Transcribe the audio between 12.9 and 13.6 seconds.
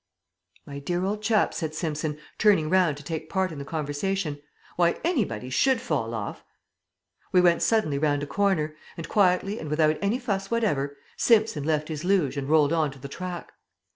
the track.